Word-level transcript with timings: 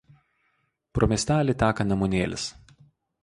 Pro 0.97 1.09
miestelį 1.11 1.55
teka 1.65 1.87
Nemunėlis. 1.91 2.47